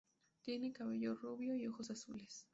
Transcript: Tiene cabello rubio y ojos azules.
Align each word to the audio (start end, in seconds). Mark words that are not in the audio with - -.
Tiene 0.41 0.71
cabello 0.73 1.13
rubio 1.13 1.55
y 1.55 1.67
ojos 1.67 1.91
azules. 1.91 2.47